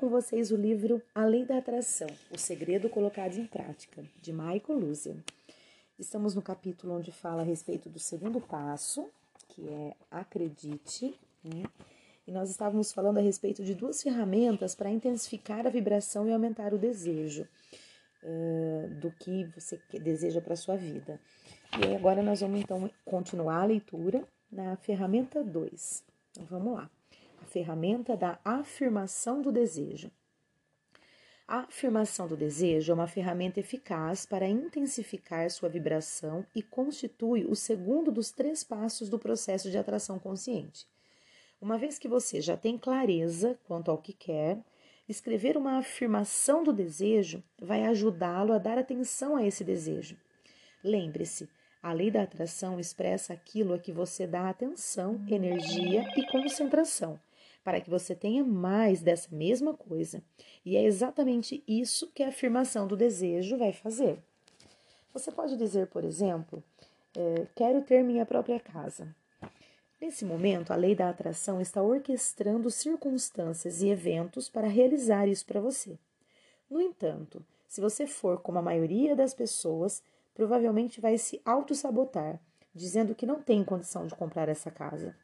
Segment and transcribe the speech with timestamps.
[0.00, 4.78] com vocês o livro A Lei da Atração, o segredo colocado em prática, de Michael
[4.78, 5.22] Luzian.
[5.98, 9.10] Estamos no capítulo onde fala a respeito do segundo passo,
[9.50, 11.64] que é acredite, né?
[12.26, 16.72] E nós estávamos falando a respeito de duas ferramentas para intensificar a vibração e aumentar
[16.72, 17.46] o desejo
[18.22, 21.20] uh, do que você deseja para a sua vida.
[21.78, 26.02] E agora nós vamos então continuar a leitura na ferramenta 2.
[26.30, 26.90] Então vamos lá
[27.50, 30.10] ferramenta da afirmação do desejo.
[31.46, 37.56] A afirmação do desejo é uma ferramenta eficaz para intensificar sua vibração e constitui o
[37.56, 40.86] segundo dos três passos do processo de atração consciente.
[41.60, 44.58] Uma vez que você já tem clareza quanto ao que quer,
[45.08, 50.16] escrever uma afirmação do desejo vai ajudá-lo a dar atenção a esse desejo.
[50.84, 51.48] Lembre-se,
[51.82, 57.18] a lei da atração expressa aquilo a que você dá atenção, energia e concentração
[57.62, 60.22] para que você tenha mais dessa mesma coisa.
[60.64, 64.18] E é exatamente isso que a afirmação do desejo vai fazer.
[65.12, 66.62] Você pode dizer, por exemplo,
[67.16, 69.14] é, quero ter minha própria casa.
[70.00, 75.60] Nesse momento, a lei da atração está orquestrando circunstâncias e eventos para realizar isso para
[75.60, 75.98] você.
[76.70, 80.02] No entanto, se você for como a maioria das pessoas,
[80.34, 82.40] provavelmente vai se auto-sabotar,
[82.74, 85.14] dizendo que não tem condição de comprar essa casa.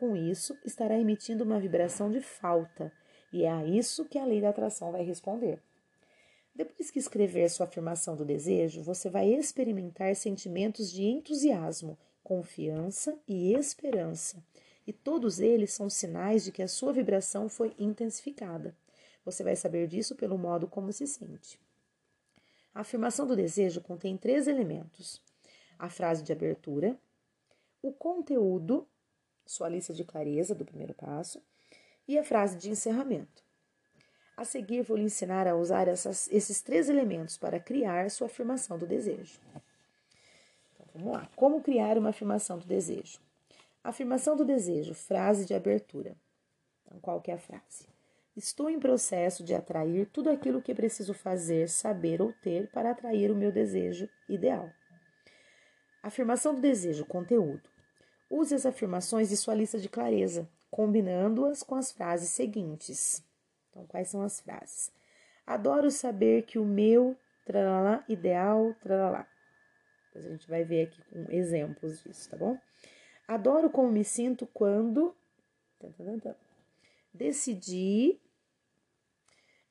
[0.00, 2.90] Com isso, estará emitindo uma vibração de falta,
[3.30, 5.62] e é a isso que a lei da atração vai responder.
[6.54, 13.52] Depois que escrever sua afirmação do desejo, você vai experimentar sentimentos de entusiasmo, confiança e
[13.52, 14.42] esperança,
[14.86, 18.74] e todos eles são sinais de que a sua vibração foi intensificada.
[19.22, 21.60] Você vai saber disso pelo modo como se sente.
[22.72, 25.20] A afirmação do desejo contém três elementos:
[25.78, 26.98] a frase de abertura,
[27.82, 28.88] o conteúdo
[29.50, 31.42] sua lista de clareza do primeiro passo
[32.06, 33.42] e a frase de encerramento.
[34.36, 38.78] A seguir, vou lhe ensinar a usar essas, esses três elementos para criar sua afirmação
[38.78, 39.40] do desejo.
[40.72, 41.28] Então, vamos lá.
[41.34, 43.18] Como criar uma afirmação do desejo?
[43.82, 46.14] Afirmação do desejo, frase de abertura.
[46.86, 47.88] Então, qual que é a frase?
[48.36, 53.32] Estou em processo de atrair tudo aquilo que preciso fazer, saber ou ter para atrair
[53.32, 54.70] o meu desejo ideal.
[56.02, 57.69] Afirmação do desejo, conteúdo.
[58.30, 63.24] Use as afirmações de sua lista de clareza, combinando-as com as frases seguintes.
[63.68, 64.92] Então, quais são as frases?
[65.44, 69.26] Adoro saber que o meu tralala ideal, tralala.
[70.14, 72.56] A gente vai ver aqui com exemplos disso, tá bom?
[73.26, 75.14] Adoro como me sinto quando
[77.12, 78.20] decidi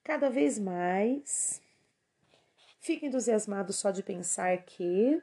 [0.04, 1.62] cada vez mais.
[2.80, 5.22] Fico entusiasmado só de pensar que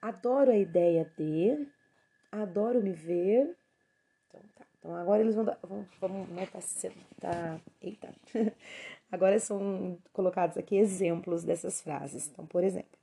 [0.00, 1.66] adoro a ideia de
[2.42, 3.56] adoro me ver.
[4.28, 4.66] Então tá.
[4.78, 5.58] Então agora eles vão dar.
[5.62, 6.58] Vamos, vamos né, tá,
[7.20, 8.14] tá, eita.
[9.10, 12.28] agora são colocados aqui exemplos dessas frases.
[12.28, 12.98] Então, por exemplo,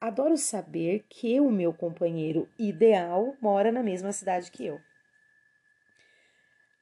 [0.00, 4.80] adoro saber que o meu companheiro ideal mora na mesma cidade que eu.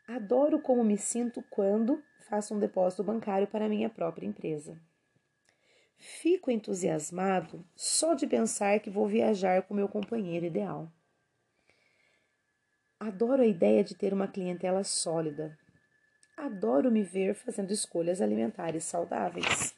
[0.07, 4.81] Adoro como me sinto quando faço um depósito bancário para minha própria empresa.
[5.99, 10.93] Fico entusiasmado só de pensar que vou viajar com meu companheiro ideal.
[12.99, 15.55] Adoro a ideia de ter uma clientela sólida.
[16.35, 19.75] Adoro me ver fazendo escolhas alimentares saudáveis.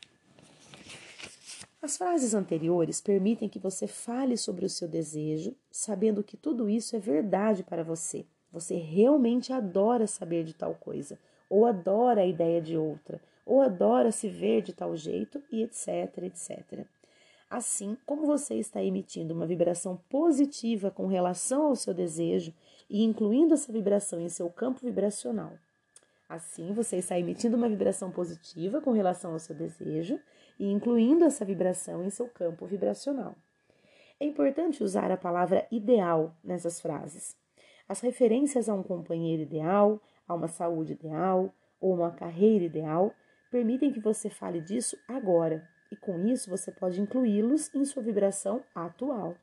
[1.82, 6.94] As frases anteriores permitem que você fale sobre o seu desejo, sabendo que tudo isso
[6.94, 8.24] é verdade para você.
[8.52, 11.18] Você realmente adora saber de tal coisa,
[11.50, 16.18] ou adora a ideia de outra, ou adora se ver de tal jeito, e etc,
[16.18, 16.86] etc.
[17.50, 22.52] Assim, como você está emitindo uma vibração positiva com relação ao seu desejo
[22.90, 25.52] e incluindo essa vibração em seu campo vibracional,
[26.28, 30.20] assim você está emitindo uma vibração positiva com relação ao seu desejo
[30.58, 33.34] e incluindo essa vibração em seu campo vibracional.
[34.20, 37.34] É importante usar a palavra ideal nessas frases.
[37.88, 43.14] As referências a um companheiro ideal, a uma saúde ideal ou uma carreira ideal
[43.50, 48.62] permitem que você fale disso agora, e com isso você pode incluí-los em sua vibração
[48.74, 49.36] atual.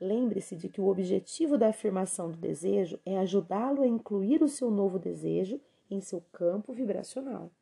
[0.00, 4.70] Lembre-se de que o objetivo da afirmação do desejo é ajudá-lo a incluir o seu
[4.70, 7.52] novo desejo em seu campo vibracional.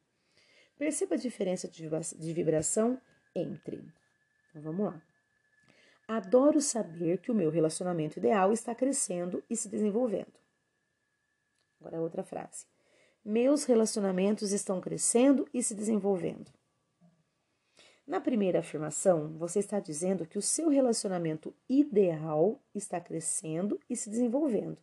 [0.79, 2.99] Perceba a diferença de vibração
[3.35, 3.85] entre.
[4.49, 5.03] Então vamos lá.
[6.09, 10.33] Adoro saber que o meu relacionamento ideal está crescendo e se desenvolvendo.
[11.79, 12.67] Agora outra frase.
[13.25, 16.51] Meus relacionamentos estão crescendo e se desenvolvendo.
[18.11, 24.11] Na primeira afirmação, você está dizendo que o seu relacionamento ideal está crescendo e se
[24.11, 24.79] desenvolvendo.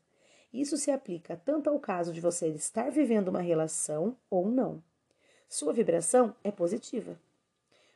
[0.54, 4.82] Isso se aplica tanto ao caso de você estar vivendo uma relação ou não.
[5.50, 7.20] Sua vibração é positiva.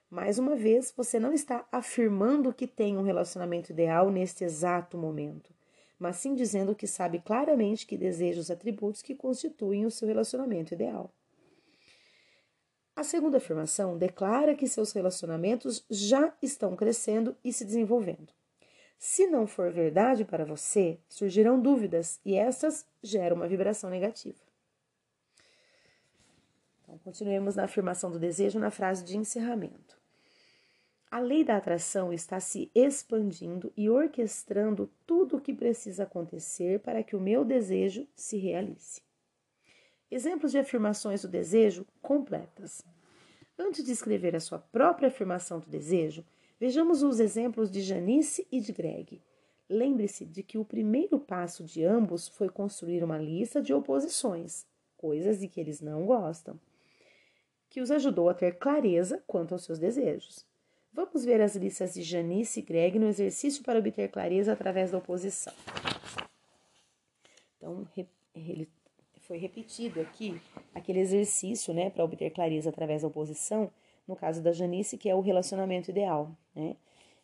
[0.09, 5.53] Mais uma vez, você não está afirmando que tem um relacionamento ideal neste exato momento,
[5.97, 10.73] mas sim dizendo que sabe claramente que deseja os atributos que constituem o seu relacionamento
[10.73, 11.09] ideal.
[12.95, 18.33] A segunda afirmação declara que seus relacionamentos já estão crescendo e se desenvolvendo.
[18.99, 24.37] Se não for verdade para você, surgirão dúvidas e estas geram uma vibração negativa.
[26.83, 29.97] Então, continuemos na afirmação do desejo na frase de encerramento.
[31.09, 37.01] A lei da atração está se expandindo e orquestrando tudo o que precisa acontecer para
[37.01, 39.01] que o meu desejo se realize.
[40.11, 42.83] Exemplos de afirmações do desejo completas.
[43.57, 46.23] Antes de escrever a sua própria afirmação do desejo,
[46.61, 49.19] Vejamos os exemplos de Janice e de Greg.
[49.67, 55.39] Lembre-se de que o primeiro passo de ambos foi construir uma lista de oposições, coisas
[55.39, 56.59] de que eles não gostam,
[57.67, 60.45] que os ajudou a ter clareza quanto aos seus desejos.
[60.93, 64.99] Vamos ver as listas de Janice e Greg no exercício para obter clareza através da
[64.99, 65.53] oposição.
[67.57, 67.87] Então,
[68.35, 68.69] ele
[69.31, 70.41] foi repetido aqui
[70.75, 73.71] aquele exercício, né, para obter clareza através da oposição,
[74.05, 76.75] no caso da Janice, que é o relacionamento ideal, né?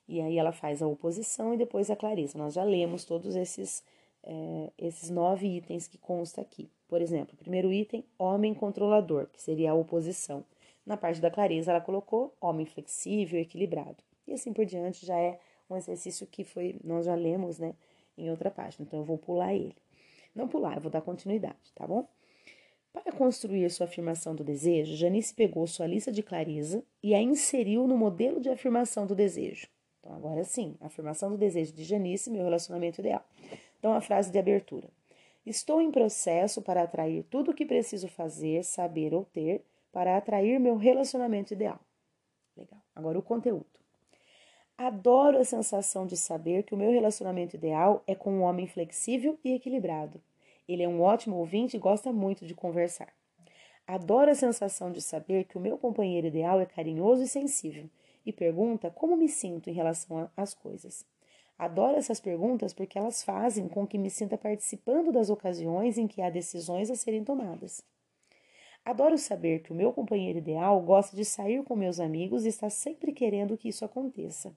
[0.07, 2.37] E aí ela faz a oposição e depois a clareza.
[2.37, 3.83] Nós já lemos todos esses,
[4.23, 6.69] é, esses nove itens que consta aqui.
[6.87, 10.45] Por exemplo, o primeiro item, homem controlador, que seria a oposição.
[10.85, 13.97] Na parte da clareza, ela colocou homem flexível, equilibrado.
[14.25, 15.37] E assim por diante, já é
[15.69, 17.75] um exercício que foi, nós já lemos, né,
[18.17, 18.85] em outra página.
[18.87, 19.75] Então, eu vou pular ele.
[20.37, 22.07] Não pular, eu vou dar continuidade, tá bom?
[22.93, 27.87] Para construir sua afirmação do desejo, Janice pegou sua lista de clareza e a inseriu
[27.87, 29.67] no modelo de afirmação do desejo.
[29.99, 33.25] Então, agora sim, afirmação do desejo de Janice, meu relacionamento ideal.
[33.79, 34.87] Então, a frase de abertura:
[35.43, 40.59] Estou em processo para atrair tudo o que preciso fazer, saber ou ter para atrair
[40.59, 41.79] meu relacionamento ideal.
[42.55, 42.79] Legal.
[42.95, 43.65] Agora, o conteúdo.
[44.77, 49.39] Adoro a sensação de saber que o meu relacionamento ideal é com um homem flexível
[49.43, 50.21] e equilibrado
[50.67, 53.13] ele é um ótimo ouvinte e gosta muito de conversar.
[53.87, 57.89] Adoro a sensação de saber que o meu companheiro ideal é carinhoso e sensível
[58.25, 61.05] e pergunta como me sinto em relação às coisas.
[61.57, 66.21] Adoro essas perguntas porque elas fazem com que me sinta participando das ocasiões em que
[66.21, 67.81] há decisões a serem tomadas.
[68.83, 72.69] Adoro saber que o meu companheiro ideal gosta de sair com meus amigos e está
[72.69, 74.53] sempre querendo que isso aconteça.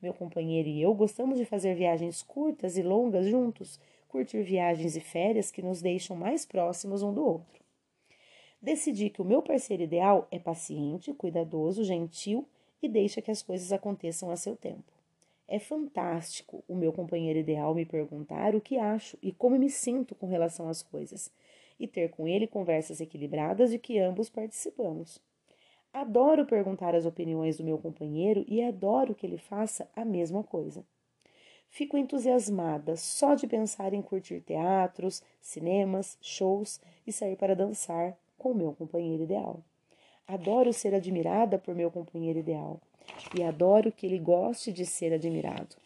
[0.00, 5.00] Meu companheiro e eu gostamos de fazer viagens curtas e longas juntos, curtir viagens e
[5.00, 7.64] férias que nos deixam mais próximos um do outro.
[8.60, 12.46] Decidi que o meu parceiro ideal é paciente, cuidadoso, gentil
[12.82, 14.92] e deixa que as coisas aconteçam a seu tempo.
[15.48, 20.14] É fantástico o meu companheiro ideal me perguntar o que acho e como me sinto
[20.14, 21.30] com relação às coisas,
[21.78, 25.20] e ter com ele conversas equilibradas de que ambos participamos.
[25.96, 30.84] Adoro perguntar as opiniões do meu companheiro e adoro que ele faça a mesma coisa.
[31.70, 38.52] Fico entusiasmada só de pensar em curtir teatros, cinemas, shows e sair para dançar com
[38.52, 39.64] meu companheiro ideal.
[40.28, 42.78] Adoro ser admirada por meu companheiro ideal
[43.34, 45.76] e adoro que ele goste de ser admirado.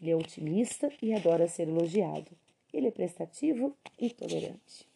[0.00, 2.32] Ele é otimista e adora ser elogiado.
[2.74, 4.88] Ele é prestativo e tolerante.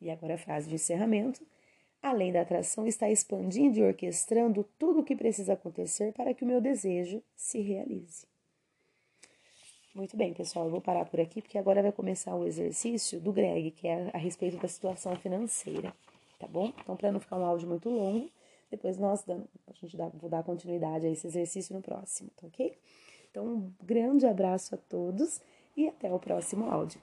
[0.00, 1.40] E agora a frase de encerramento.
[2.02, 6.46] Além da atração, está expandindo e orquestrando tudo o que precisa acontecer para que o
[6.46, 8.26] meu desejo se realize.
[9.94, 13.32] Muito bem, pessoal, eu vou parar por aqui porque agora vai começar o exercício do
[13.32, 15.92] Greg, que é a respeito da situação financeira,
[16.38, 16.72] tá bom?
[16.80, 18.30] Então, para não ficar um áudio muito longo,
[18.70, 22.78] depois nós a gente dá, vou dar continuidade a esse exercício no próximo, tá ok?
[23.30, 25.40] Então, um grande abraço a todos
[25.76, 27.00] e até o próximo áudio.